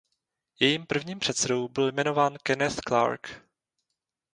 Jejím 0.59 0.85
prvním 0.87 1.19
předsedou 1.19 1.67
byl 1.67 1.87
jmenován 1.91 2.37
Kenneth 2.43 2.79
Clark. 2.87 3.41